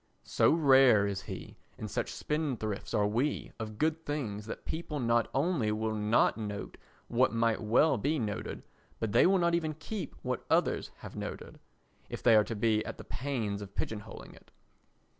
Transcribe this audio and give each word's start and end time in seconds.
So 0.25 0.51
rare 0.53 1.05
is 1.05 1.21
he 1.29 1.59
and 1.77 1.87
such 1.87 2.11
spendthrifts 2.11 2.91
are 2.91 3.05
we 3.05 3.51
of 3.59 3.77
good 3.77 4.03
things 4.03 4.47
that 4.47 4.65
people 4.65 4.99
not 4.99 5.29
only 5.31 5.71
will 5.71 5.93
not 5.93 6.39
note 6.39 6.75
what 7.07 7.33
might 7.35 7.61
well 7.61 7.99
be 7.99 8.17
noted 8.17 8.63
but 8.99 9.11
they 9.11 9.27
will 9.27 9.37
not 9.37 9.53
even 9.53 9.75
keep 9.75 10.15
what 10.23 10.43
others 10.49 10.89
have 11.01 11.15
noted, 11.15 11.59
if 12.09 12.23
they 12.23 12.35
are 12.35 12.43
to 12.45 12.55
be 12.55 12.83
at 12.83 12.97
the 12.97 13.03
pains 13.03 13.61
of 13.61 13.75
pigeon 13.75 13.99
holing 13.99 14.33
it. 14.33 14.49